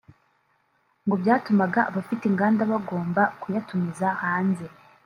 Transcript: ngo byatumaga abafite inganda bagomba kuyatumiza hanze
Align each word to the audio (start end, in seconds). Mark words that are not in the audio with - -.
ngo 1.05 1.15
byatumaga 1.21 1.79
abafite 1.89 2.23
inganda 2.27 2.61
bagomba 2.71 3.21
kuyatumiza 3.41 4.07
hanze 4.21 4.65